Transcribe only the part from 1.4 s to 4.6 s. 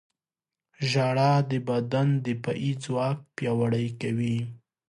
د بدن دفاعي ځواک پیاوړی کوي.